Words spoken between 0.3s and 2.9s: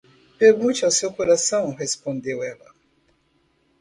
Pergunte ao seu coração, respondeu ela.